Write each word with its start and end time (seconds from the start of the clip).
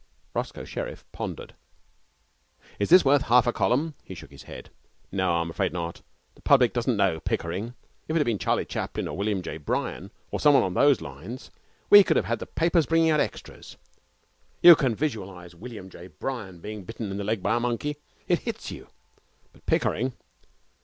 Roscoe 0.33 0.65
Sherriff 0.65 1.05
pondered. 1.11 1.53
'Is 2.79 2.89
this 2.89 3.05
worth 3.05 3.21
half 3.21 3.45
a 3.45 3.53
column?' 3.53 3.93
He 4.03 4.15
shook 4.15 4.31
his 4.31 4.41
head. 4.49 4.71
'No, 5.11 5.33
I'm 5.35 5.51
afraid 5.51 5.73
not. 5.73 6.01
The 6.33 6.41
public 6.41 6.73
doesn't 6.73 6.97
know 6.97 7.19
Pickering. 7.19 7.75
If 8.07 8.15
it 8.15 8.17
had 8.17 8.25
been 8.25 8.39
Charlie 8.39 8.65
Chaplin 8.65 9.07
or 9.07 9.15
William 9.15 9.43
J. 9.43 9.57
Bryan, 9.57 10.09
or 10.31 10.39
someone 10.39 10.63
on 10.63 10.73
those 10.73 11.01
lines, 11.01 11.51
we 11.91 12.03
could 12.03 12.17
have 12.17 12.25
had 12.25 12.39
the 12.39 12.47
papers 12.47 12.87
bringing 12.87 13.11
out 13.11 13.19
extras. 13.19 13.77
You 14.63 14.75
can 14.75 14.95
visualize 14.95 15.53
William 15.53 15.87
J. 15.87 16.07
Bryan 16.07 16.61
being 16.61 16.83
bitten 16.83 17.11
in 17.11 17.17
the 17.17 17.23
leg 17.23 17.43
by 17.43 17.57
a 17.57 17.59
monkey. 17.59 17.97
It 18.27 18.39
hits 18.39 18.71
you. 18.71 18.87
But 19.53 19.67
Pickering! 19.67 20.13